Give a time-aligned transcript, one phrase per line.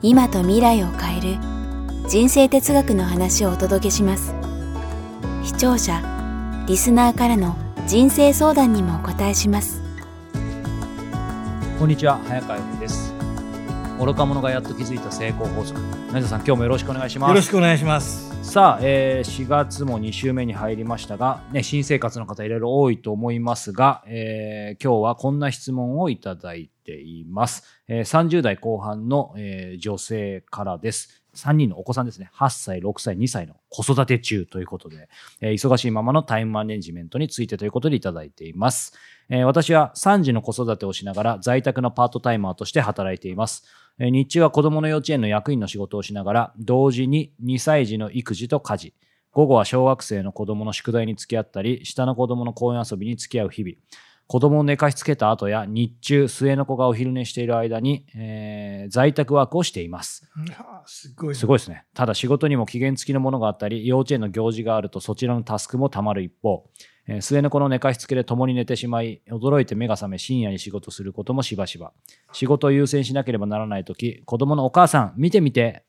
[0.00, 1.40] 今と未来を変える
[2.08, 4.32] 人生哲学の話をお届けします。
[5.42, 6.00] 視聴者
[6.68, 7.56] リスナーからの
[7.88, 9.82] 人生相談にもお答えします。
[11.80, 13.12] こんにちは早川由美です。
[13.98, 15.80] 愚か者がやっと気づいた成功法則。
[16.12, 17.30] 成田さん今日もよろしくお願いします。
[17.30, 18.28] よろしくお願いします。
[18.48, 31.22] さあ、えー4月も2週目に入りましたが、ね、新生活の方いろいろ多いと思いますが、えー今日はこんな質問をいただいています、えー30代後半の、えー女性からです。
[31.34, 32.30] 3人のお子さんですね。
[32.34, 35.08] 8歳6歳2歳の子育て中ということで、
[35.40, 38.94] えー忙しいままのタイムマネジメントについてということでいただいています、
[39.28, 43.64] えー私は3児の子育てをしながら在宅のパートタイマーとして働いています。
[43.98, 48.94] えー日中は子供の幼稚園の役員の仕事をしながら、同時に2歳児の育児と家事、
[49.32, 53.76] 午後は小学生の子供の宿題に付き合ったり、下の子供の公園遊びに付き合う日々、
[54.28, 60.30] 子供を寝かしつけた後や日中、末の子がお昼寝している間に、えー在宅ワークをしています。
[60.86, 61.34] すごい。
[61.34, 61.86] すごいですね。
[61.94, 66.68] ただ仕事にも期限付きのものがあったり、幼稚園の行事があるとそちらのタスクもたまる一方、
[67.06, 71.94] えー末の子の寝かしつけで共に寝てしまい、驚いて目が覚め深夜に仕事することもしばしば。
[72.32, 75.84] 仕事を優先しなければならないとき、子供のお母さん、見てみて、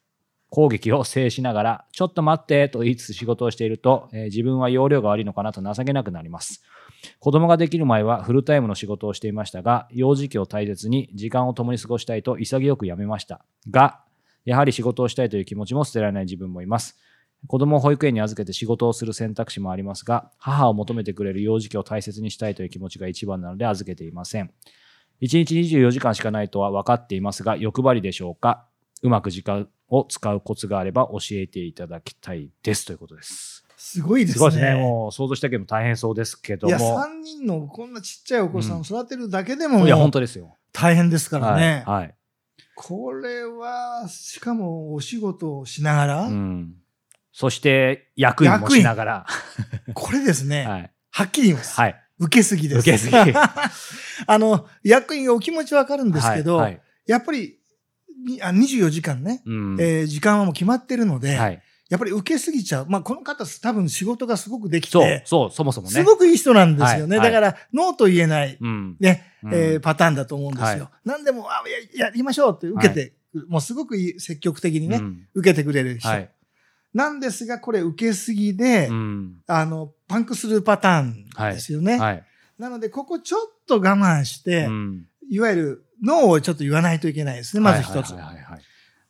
[0.50, 6.64] 攻撃を制しながら、ちょっと待ってと言いつつ仕事をしていると、えー自分は容量が悪いのかなと情けなくなります。
[7.20, 13.44] 子供ができる前はフルタイムの仕事をしていましたが、幼児期を大切に時間を共に過ごしたいと潔く辞めました。
[13.70, 14.02] が、
[14.46, 16.98] やはり仕事をしたいという気持ちも捨てられない自分もいます。
[17.48, 24.52] 子供を保育園に預けて仕事をする選択肢もありますが、母を求めてくれる幼児期を大切にしたいという気持ちが一番なので預けていません。
[25.22, 28.66] 1日24時間しかないとは分かっていますが、欲張りでしょうか？
[29.02, 33.66] うまく時間を使うコツがあれば教えていただきたいですということです。
[33.82, 34.34] すごいですね。
[34.34, 34.76] すごいですね。
[34.76, 37.00] もう想像したけども大変そうですけどいや、も。
[37.00, 40.58] 3人のこんなちっちゃいお子さんうんを育てるだけでも、いや、もう本当ですよ。
[40.74, 41.84] 大変ですからね。
[41.88, 42.02] はい。
[42.02, 42.16] はい
[42.82, 46.76] これは、しかもお仕事をしながら、うん。
[47.34, 49.26] そして、役員もしながら。
[49.94, 50.92] これですね、 はい。
[51.12, 51.76] はっきり言います。
[51.76, 52.02] はい。
[52.20, 52.80] 受けすぎです。
[52.80, 57.58] 受けすぎ あの、役員がお気持ちわかるんですけど、はいはいやっぱり、
[58.26, 61.62] にあ24時間ね、うんえー時間はもう決まってるので、はい。
[61.90, 62.86] やっぱり受けすぎちゃう。
[62.88, 65.94] まあ、この方、多分仕事がすごくできそうて、、そう、そもそもね。
[65.94, 67.18] すごくいい人なんですよね。
[67.18, 68.96] はいだから、ノーと言えない、うん。
[69.00, 70.84] ね、うんえーパターンだと思うんですよ。
[70.84, 71.64] は何でも、あ
[71.96, 73.14] や、やりましょうって受けて、
[73.48, 76.08] もうすごくいい積極的にね、うん受けてくれる人。
[76.08, 76.30] はい。
[76.94, 79.38] なんですが、これ受けすぎで、うん。
[79.48, 81.98] あの、パンクするパターンですよね。
[81.98, 82.24] はい。
[82.60, 88.14] なので、ここちょっと我慢して、うんいわゆる、ノーをちょっと言わないといけないですね、まず一つ。
[88.14, 88.62] はいはいはいはい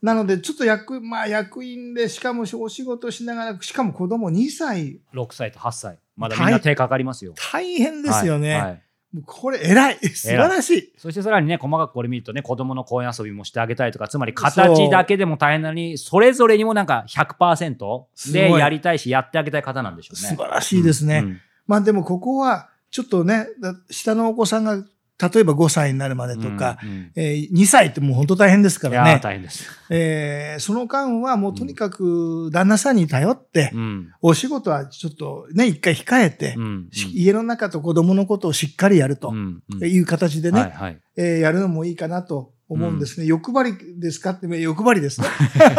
[0.01, 5.99] なので、ちょっと役、まあ、役員で、しかもお仕事しながら、しかも子供2歳、6歳と8歳。
[6.15, 7.33] まだみんな手かかりますよ。
[7.51, 8.53] 大変ですよね。
[8.53, 8.83] はいはい
[9.25, 9.97] これ、偉い。
[10.13, 10.93] 素晴らしい。
[10.95, 20.29] そしてさらにね、細かくこれ見るとね、子供の公園遊びもしてあげたいとか、つまり形だけでも大変なのに、それぞれにもなんか100%すごいでやりたいし、やってあげたい方なんでしょうね。
[20.29, 21.23] 素晴らしいですね。
[21.25, 24.83] うんまあでもここは、ちょっとね、だ下のお子さんが、
[25.21, 29.19] 例えば5歳になるまでとか、うんうんえー2歳ってもう本当大変ですからね。
[29.21, 29.65] 大変です。
[29.89, 43.25] えーその間はもうとにかく旦那さんに頼って、うんお仕事はちょっとね、一回控えて、うんし家の中と子供のことをしっかりやるとうんうんいう形でね、はいはいえーやるのもいいかなと思うんですね。
[43.25, 44.29] 欲張りですか？
[44.31, 45.27] って、欲張りですね。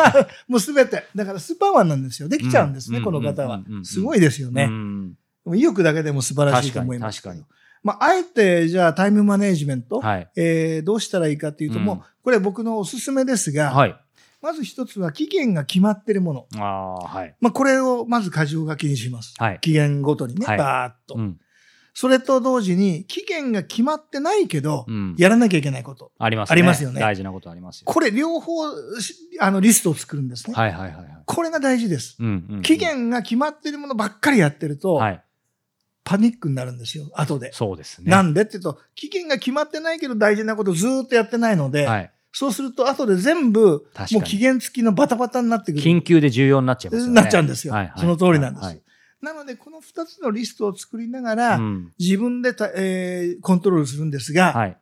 [0.49, 1.07] もうすべて。
[1.15, 2.28] だからスーパーマンなんですよ。
[2.28, 3.81] できちゃうんですね、うんこの方はうんうんうんう。
[3.83, 4.69] んすごいですよね。
[5.55, 7.22] 意欲だけでも素晴らしいと思います。
[7.22, 10.30] 確かに確まあ、あえて、じゃあタイムマネジメント、はい。
[10.36, 13.96] えーどうしたらいいかっていうと、うんもう、これ僕のおすすめですが、はい。
[14.42, 16.47] まず一つは期限が決まってるもの。
[16.56, 17.34] ああ、はい。
[17.41, 19.34] まあ、これをまず箇条書きにします。
[19.38, 19.59] はい。
[19.60, 21.38] 期限ごとにね、はいバーっと、うん。
[21.92, 25.15] それと同時に、期限が決まってないけど、うん。
[25.18, 26.12] やらなきゃいけないこと。
[26.18, 27.84] ありますありますよね大事なことありますよ。
[27.86, 30.54] これ両方し、あの、リストを作るんですね。
[30.54, 31.06] はいはいはいはい。
[31.26, 32.16] これが大事です。
[32.21, 35.24] うんうんうん期限が決まってるものばっかりやってると、はい。
[36.04, 37.52] パニックになるんですよ、後で。
[37.52, 38.10] そうですね。
[38.10, 42.12] なんでって言うと、期限が決まってないけど大事なことずーっとやってないので、はい。
[42.32, 45.84] そうすると後で全部、もう期限付きのバタバタになってくる。
[45.84, 47.14] 緊急で重要になっちゃいますよね。
[47.14, 48.82] なっちゃうんですよはいはいその通りなんですはい
[49.22, 54.76] なので、この二つのリストを作りながら、うん自分でた、えーコントロールするんですが、はい。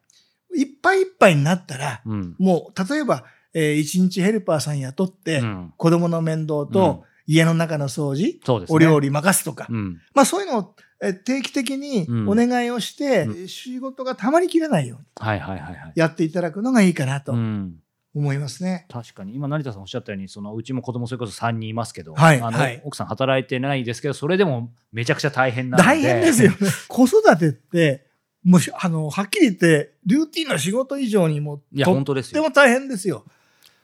[0.54, 2.36] いっぱいいっぱいになったら、うん。
[2.38, 8.76] もう、例えば、えー一日ヘルパーさん雇って、うん子供の面倒うんと家の中の掃除、そうですね。
[8.76, 10.00] お料理任すとか、うん。
[10.14, 10.88] まあそういうのをえー
[11.24, 15.92] 定期的にうんお願いをして、う仕事がたまりきれないようにはいはいはいはい。
[15.94, 17.76] やっていただくのがいいかなとうん。
[18.14, 18.86] 思いますね。
[18.90, 26.56] 確かに今成田さんおっしゃったようにそのうちも子供それこそ3人いますけど、あの奥さん働いてないですけどそれでもめちゃくちゃ大変な大変ですよね。
[26.88, 28.06] 子育てって、
[28.42, 33.24] もうしあの、はっきり言って、ルーティンの仕事以上にも、いやと本当ですよっても大変ですよ。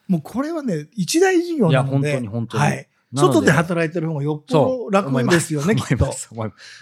[0.08, 2.08] もうこれはね、一大事業なので。
[2.08, 2.88] いや本当に本当にはい。
[3.14, 6.12] 外で働いてる方がよっぽど楽ですよね、きっと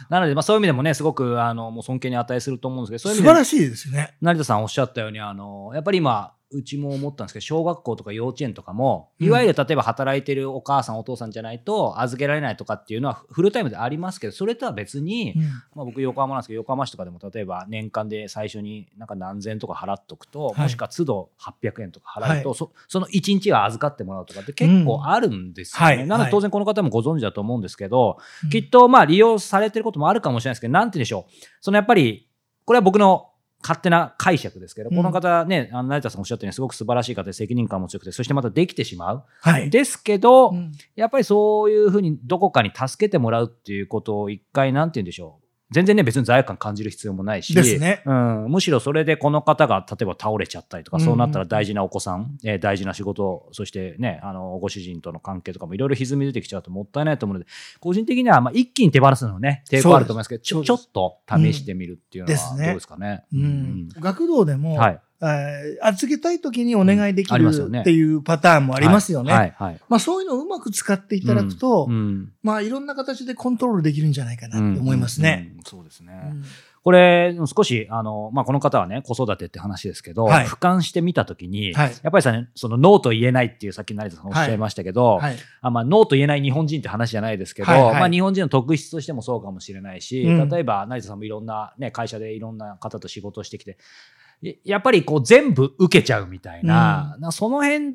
[0.09, 4.17] なので、まあ、そういう意味でもねすごくあのもう尊敬に値すると思うんですけどそういう意味で素晴らしいですね。
[4.21, 9.27] 成田さんおっしゃったようにあのやっぱり今うちも思ったんですけど小学校とか幼稚園とかもうん。
[9.27, 15.43] いわゆる例えば働いてるお母さんお父さんじゃないと預けられないとかっていうのはフルタイムでありますけどそれとは別に、うん。
[15.43, 20.61] まあ、僕横浜なんですけど横浜市とかでも例えば年間で最初になんか何千とか払っとくと、はい。
[20.61, 22.59] もしくは都度800円とか払うと、はい。
[22.59, 26.07] そその1日は預かってもらうとかって結構あるんですよね。
[26.07, 28.51] なので当然この方もご存知だと思うんですけど、うん。
[28.51, 31.33] きっとまあ利用されてることもあるかもしれないですけどなんて言うんでしょう。
[31.61, 32.29] そのやっぱり
[32.65, 33.32] これは僕の
[33.63, 39.25] 勝手な解釈ですけど、うんこの方ね、あの成田さんおっしゃったようにすごく素晴らしい方で責任感も強くて、そしてまたできてしまう。
[39.41, 39.71] はい。
[39.71, 45.42] ですけど、うんやっぱりそういうふうにどこかに助けてもらうっていうことを一回なんて言うんでしょう。
[45.73, 48.03] 全然ね、別に罪悪感感じる必要もないし、ですね。
[48.07, 51.03] うん、むしろそれでこの方が例えば倒れちゃったりとか、うん。
[51.05, 63.25] そうなったら大事なお子さん、えー大事な仕事、そしてね、あの、ご主人との関係とかもいろいろ歪み出てきちゃうともったいないと思うので、個人的にはまあ一気に手放すのはね、抵抗あると思いますけど、ちょちょっと試してみるっていうのはどううんですかね。
[63.33, 63.89] うん。
[63.89, 65.01] 学童でも、はい。
[65.23, 67.73] えー預けたい時にお願いできうん。
[67.73, 67.79] ね。
[67.79, 69.33] るっていうパターンもありますよね。
[69.33, 69.81] はい、はい。
[69.89, 72.33] まあそういうのをうまく使っていただくと、うん。
[72.43, 75.51] まあいろんな形でコントロールできるんじゃないかなって思いますね。
[75.53, 75.59] うん。
[75.59, 75.65] うん。
[75.65, 76.31] そうですね。
[76.33, 76.45] うん。
[76.83, 80.47] これ、少し、あの、まあ、この方はね、子育てって話ですけど、はい。
[80.47, 81.93] 俯瞰してみたときに、はい。
[82.03, 85.37] やっぱりさ、ね、その、ノーと言えないっていう、さっき成田さんおっしゃいましたけど、はい。
[85.61, 87.83] あまあ、ノーと言えない日本人って話じゃないですけど、はい。
[87.83, 87.95] はい。
[87.95, 90.49] まあ、日本人の特質としてもそうかもしれないし、うん。
[90.49, 93.79] 例えば、成田さんもいろんな、ね、会社でいろんな方と仕事をしてきて、
[94.43, 97.95] ややっぱりこう全部受けちゃうみたいな、なその辺っ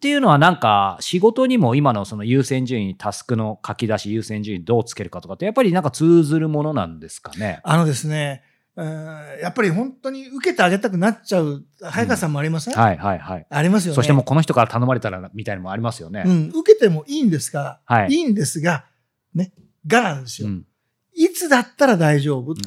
[0.00, 7.60] ていうのはなんか仕事にも今のその優先順位、タスクの書き出し、優先順位どうつけるかとかってやっぱりなんか通ずるものなんですかね。
[7.64, 8.42] あのですね、
[8.76, 8.86] うん
[9.40, 13.46] やっぱり本当に受けてあげたくなっちゃう、早川さんもありません、はいはいはい。
[13.50, 13.96] ありますよね。
[13.96, 16.22] そしてもうこの人から頼まれたらみたいなのもありますよね。
[16.24, 18.84] うん、受けてもいいんですが、はいいいんですが、
[19.34, 19.52] ね、
[19.86, 20.48] がなんですよ。
[20.48, 20.64] うん
[21.14, 22.62] いつだったら大丈夫って。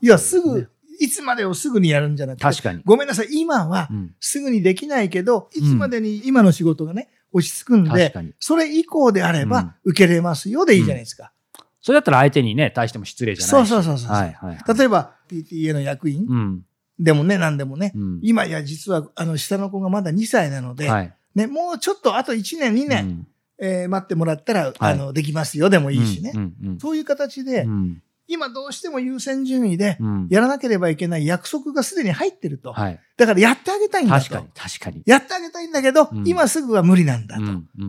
[0.00, 0.70] いや、すねぐ、
[1.00, 2.82] いつまでをすぐにやるんじゃなくて、確かに。
[2.84, 8.14] ごめんなさい、今はうんすぐにできないけど、いつまでに今の仕事がね、落ち着くんで。
[8.40, 11.32] それ以降であれうんば受けれますよでいいじゃないですか。
[11.80, 13.68] それだったら相手にね、対しても失礼じゃないし。
[13.68, 14.76] そうそうそうそうはいはいはい。
[14.78, 16.62] 例えば、PTA の役員うん。
[16.98, 18.20] でもね、何でもね、うん。
[18.22, 21.14] 今や実は、あの、下の子がまだ2歳なので、はい。
[21.34, 23.26] ね、もうちょっとあと1年、2年、うん
[23.58, 26.32] えー待ってもらったら、はいあの、できますよでもいいしね。
[26.34, 32.72] うんうんそういう形で、うん今どうしても優先順位で、うんやらなければいけない約束がすでに入ってると。
[32.72, 33.00] はい。
[33.16, 34.24] だからやってあげたいんだと。
[34.24, 35.02] 確かに、確かに。
[35.06, 37.42] やってあげたいんだけど、うん今すぐは無理なんだと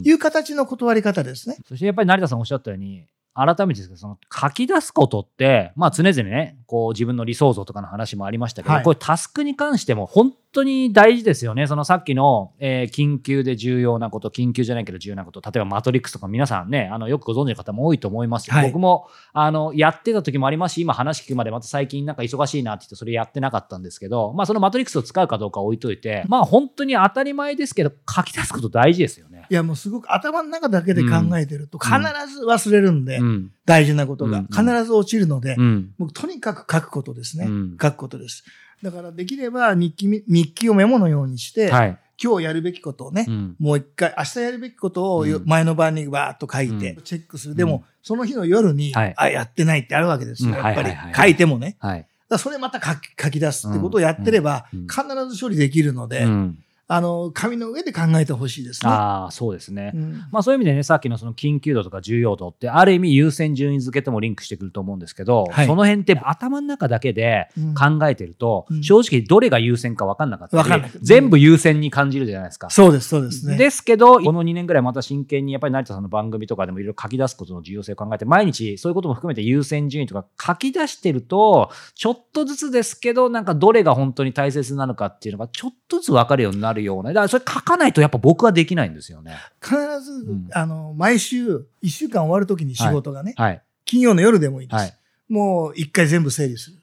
[0.03, 1.57] いう形の断り方ですね。
[1.67, 3.05] そしてやっぱり成田さんおっしゃったように、
[3.37, 11.67] 改めてですけど、その書き出すことって、まあ常々ね、こう自分の理想像とかの話もありましたけど、はいこれタスクに関しても本当に大事ですよね。
[11.67, 29.26] そのさっきの、えー緊急で重要なこと、緊急じゃないけど重要なこと、例えばマトリックスとか皆さんね、あのよくご存知の方も多いと思いますし、はい僕もあのやってた時もありますし、今話聞くまでまた最近なんか忙しいなって言ってそれやってなかったんですけど、まあそのマトリックスを使うかどうかは置いといて、まあ本当に当たり前ですけど、書き出すこと大事ですよね。
[29.49, 31.95] いや、もうすごく頭の中だけで考えてると必
[32.33, 33.51] ず忘れるんで、うん。
[33.65, 35.93] 大事なことがうん必ず落ちるので、うん。
[35.97, 37.45] もうとにかく書くことですね。
[37.45, 38.43] うん書くことです。
[38.83, 41.97] だからできれば日記み、日記をメモのようにして、はい。
[42.21, 47.55] 今日やるべきことをね、うんもう一回、明日やるべきことを前の晩にバーっと書いて、うんチェックする。
[47.55, 50.49] でも、その日の夜に、はいあ、やってないってあるわけですよ。
[50.49, 51.77] うんやっぱり書いてもね。
[51.79, 52.07] はい。
[52.29, 58.89] だそれまた書き書き出すってことをやってれば、必ず処理できるので、うんあの、紙の上で考えてほしいですね。
[58.89, 59.91] ああ、そうですね。
[59.93, 72.69] うんまあそういう意味でね、さっきのその緊急度とか重要度って、ある意味優先順位付けともリンクしてくると思うんですけど、はいその辺って頭の中だけでうん考えてると、うん正直どれが優先か分かんなかったり分かん全部優先に感じるじゃないですか。
[72.69, 73.57] そうです、そうですね。
[73.57, 87.09] ですけど、この2年ぐらいまた真剣にやっぱり成田さんの番組とかでもいろいろ書き出すことの重要性を考えて、毎日そういうことも含めて優先順位とか書き出してると、ちょっとずつですけど、なんかどれが本当に大切なのかっていうのがちょっとずつ分かるようになるような。
[87.09, 89.37] だからそれ書かないとやっぱ僕はできないんですよね。
[89.61, 93.61] 必ず、んあの、毎週、一週間終わるときに仕事がね、はい。
[93.85, 94.75] 金曜の夜でもいいです。
[94.75, 94.93] はい。
[95.29, 96.77] もう一回全部整理する。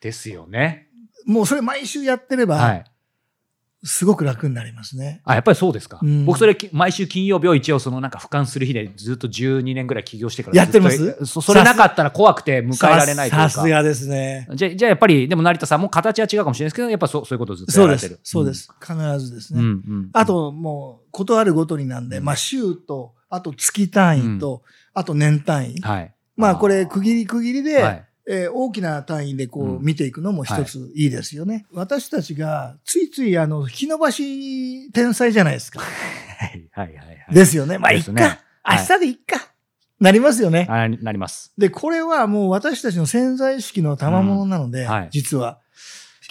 [0.00, 0.88] ですよね。
[1.24, 2.84] もうそれ毎週やってれば、はい。
[3.86, 5.20] すごく楽になりますね。
[5.24, 6.00] あ、やっぱりそうですか。
[6.02, 11.24] うん僕それき毎週金曜日を一応そのなんか俯瞰する日でずっと12年ぐらい起業してからやってます？
[11.24, 13.48] そそれなかったら怖くて迎えられないというか。
[13.48, 14.48] さすがですね。
[14.54, 18.20] じゃあじゃあやっぱり、でも成田さんも形は違うかもしれないですけど、やっぱそうそういうことをずっとそうですやられてる。。
[18.24, 18.68] そうです。
[18.80, 19.60] 必ずですうん。
[19.60, 19.82] ね。
[19.86, 24.62] うんうんあ、ともう、ことあるごとになんで、まあ週と、あと月単位と、
[24.94, 25.80] あと年単位。
[25.80, 26.14] はい。
[26.36, 31.66] まあこれ区切り区切りで、はいえー大きな単位でこううん見ていくのも一ついいですよね。
[31.72, 35.80] 私たちがついついあの、引き伸ばし天才じゃないですか。
[36.38, 37.26] はいはいはいはい。
[37.34, 37.78] ですよね。
[37.78, 38.12] まあいっか。
[38.12, 39.48] ねはい明日でいっか。
[40.00, 40.66] なりますよね。
[40.68, 41.52] あなります。
[41.56, 45.60] で、これはもう私たちの潜在意識の賜物なので、うんはい実は。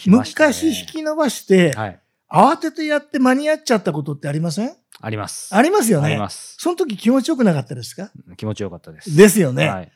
[0.06, 2.00] ね昔引き伸ばして、はい。
[2.30, 4.76] 慌ててやって間に合っちゃったことってありません？
[5.00, 5.56] あります。
[5.56, 6.08] ありますよね。
[6.08, 6.56] あります。
[6.60, 8.12] その時気持ちよくなかったですか？
[8.36, 9.16] 気持ちよかったです。
[9.16, 9.70] ですよね。
[9.70, 9.92] はい。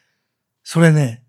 [0.64, 1.24] それね、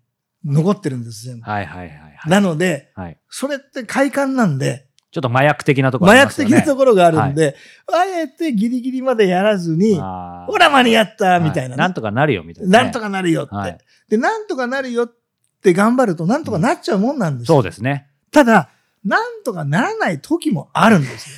[0.45, 1.49] 残ってるんです、全部。
[1.49, 2.29] はいはいはいはい。
[2.29, 3.17] なので、はい。
[3.29, 6.55] それって快感なんで、ちょっと麻薬的なところ麻薬ありますよね。
[6.55, 7.55] 的なところがあるんで、
[7.91, 12.83] あえてギリギリまでやらずに、ほら間に合ったみたいなね、はなんとかなるよみたいなね。
[12.85, 13.77] なんとかなるよって、はい
[14.09, 15.13] で、なんとかなるよっ
[15.61, 17.55] て頑張ると、なんとかなっちゃうもんなんですよ。
[17.55, 18.07] そうですね。
[18.31, 18.69] ただ、
[19.03, 21.35] なんとかならない時もあるんですよ。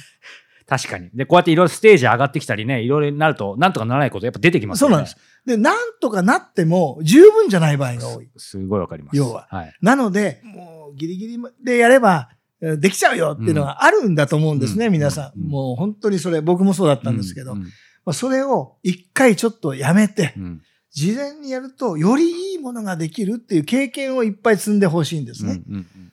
[0.68, 1.10] 確かに。
[1.14, 4.92] で、こうやっていろいろステージ上がってきたりね、いろいろなると、なんとかならないことやっぱ出てきますよね。
[4.92, 5.18] そうなんです。
[5.46, 8.30] で、なんとかなっても十分じゃない場合が多い。
[8.38, 9.18] すごいわかります。
[9.18, 9.74] 要ははい。
[9.82, 12.30] なので、もうギリギリでやれば、
[12.62, 15.40] えーできちゃうよっていうのがあるんだと思うんですね、うん皆さん。
[15.40, 17.68] うんもう本当にそれ、僕もそうだったんですけど、うんま
[18.08, 20.62] あ、それを一回ちょっとやめてう、ん
[20.94, 25.64] 事前にやると、よりいいものができるっていう経験をいっぱい積んでほしいんですね。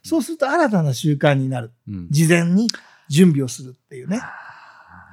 [0.03, 1.73] そうすると新たな習慣になる。
[2.11, 2.67] 事前に
[3.11, 4.21] 準備をするっていうね。
[4.23, 4.51] あー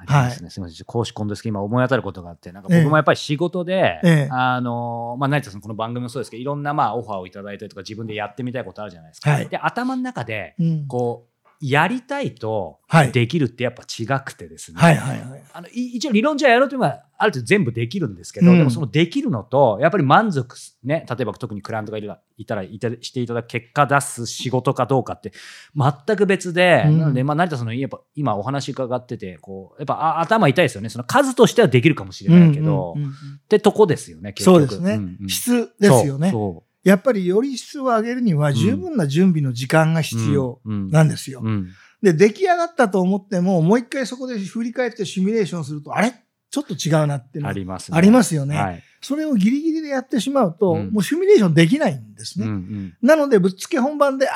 [0.00, 0.50] ありますね。
[0.50, 0.84] すみません。
[0.86, 9.30] 講師コンですけど、今思い当たることがあって、なんかええ僕もやっぱり仕事で、ええあのー、まあ、成田さん、この番組もそうですけど、いろんなまあオファーをいただいたりとか、自分でやってみたいことあるじゃないですか。
[9.30, 14.80] はいで、頭の中で、うんこう、やりたいとはいできるってやっぱ違くてですね。
[14.80, 15.42] はいはいはい。
[15.52, 18.58] あのい一応理論上やろうというのはある程度全部できるんですけど、うん。
[18.58, 25.32] でもそのできるのとやっぱり満足すね例えば特にクライアントがいたらいたしていただく結果出す仕事かどうかって
[25.76, 26.98] 全く別で、うん。
[26.98, 30.88] なので、まあ、成田さんのやっぱ今お話伺っててこうやっぱあ頭痛いですよね。
[30.88, 33.14] その数としてはできるかもしれないけど、うんうんうんっ
[33.48, 34.60] てとこですよね結局。
[34.60, 35.28] そうですね、んうん。
[35.28, 36.30] 質ですよね。
[36.30, 36.88] そう。
[36.88, 40.90] やっぱりより質を上げるには十分な準備の時間が必要うんうん。
[40.90, 41.40] なんですよ。
[41.42, 41.68] うん。
[42.02, 46.14] で、出来上がったと思っても、もう一回そこで振り返ってシミュレーションすると、あれ？
[46.62, 48.56] ちょっと違うなっていうのがありますねありますよね。
[48.56, 52.54] はいそれをギリギリでやってしまうと、うんもうシミュレーションできないんですうんうね。
[52.54, 54.34] んなので、ぶっつけ本番で、あ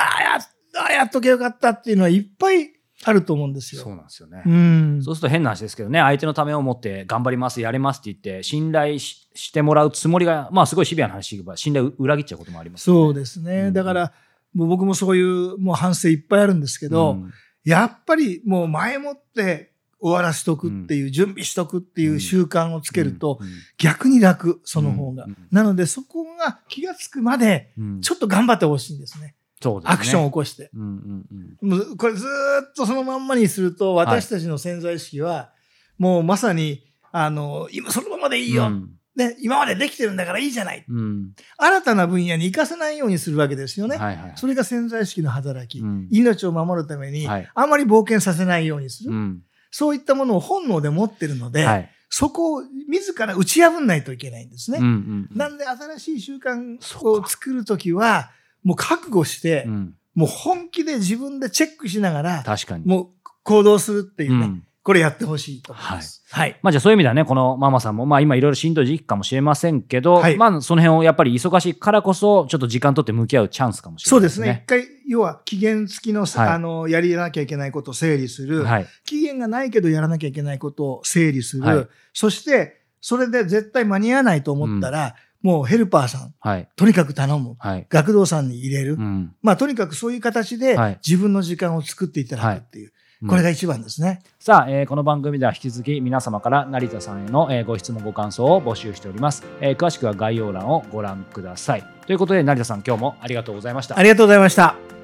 [0.89, 2.71] あ、やっとけよかったっていうのはいっぱい
[3.05, 3.83] あると思うんですよ。
[3.83, 5.01] そうなんですよね、うん。
[5.03, 13.63] そうすると変な話ですけどね、相手のためを思って頑張ります、やれますって言って、信頼ししてもらうつもりが、まあすごいシビアな話が信頼を裏切っちゃうこともありますよね、そうですね。
[13.63, 14.13] うんだから、
[14.55, 17.33] もう僕もそういうもう反省いっぱいあるんですけど、うん
[17.65, 19.72] やっぱりもう前もって
[20.03, 25.25] 終わらしとくっていう、準備しとくっていう習慣をつけると、うん逆に楽、その方が。
[25.25, 29.35] うんなので、そこが気がつくまで、うんちょっと頑張ってほしいんですね。
[29.63, 30.71] そうですねアクションを起こして。
[30.75, 31.25] うん
[31.63, 35.53] うんうんこれずーっとそのまんまにすると、私たちの潜在意識は、
[35.99, 36.83] もうまさに、
[37.13, 38.67] あの、今そのままでいいよ。
[38.67, 40.85] うんね、今までできてるんだからいいじゃない。
[40.89, 43.97] うん新たな分野に生かせないようにするわけですよね。
[43.97, 45.81] はいはいそれが潜在意識の働き。
[45.81, 49.11] うん命を守るために、はいあまり冒険させないようにする。
[49.11, 49.43] うん
[49.73, 51.91] そういったものを本能で持ってるので、はい。
[52.15, 54.79] そこを自ら打ち破んないといけないんですね。
[54.79, 55.37] うんうんうん。
[55.37, 58.31] なんで新しい習慣を作るときは、
[58.63, 59.95] もう覚悟して、うん。
[60.15, 62.85] もう本気で自分でチェックしながら、確かに。
[62.85, 63.09] もう
[63.43, 66.25] 行動するっていうね、うんこれやってほしいと思います。
[66.29, 66.59] はい。
[66.61, 74.65] まあじゃあそういう意味ではね、このママさんも、まあ今いろいろしんどい時期かもしれませんけど、はいまあその辺をやっぱり忙しいからこそ、ちょっと時間取って向き合うチャンスかもしれないそうですね。
[74.65, 74.67] 一。
[74.67, 78.65] 回、要は期限付きの、はいあの、やりなきゃいけないことを整理する。
[78.65, 78.87] はい。
[79.05, 81.63] 期限がないけどやらなきゃいけないことを整理する。
[81.63, 86.69] はいそして、それで絶対間に合わないと思ったら、もうヘルパーさん、はい。
[86.77, 87.57] とにかく頼む。
[87.59, 87.87] はい。
[87.89, 88.95] 学童さんに入れる。
[88.95, 89.35] うん。
[89.43, 92.87] まあ、とにかくそういう形ではい自分の時間を作っていただくっていう。
[92.87, 92.93] うん
[93.29, 94.23] これが一番ですね。
[94.41, 105.02] さあ、えーこの番組では引き続き皆様から成田さんへの、えーご質問ご感想を募集しております、えー詳しくは概要欄をご覧くださいということで成田さん今日もありがとうございましたありがとうございました。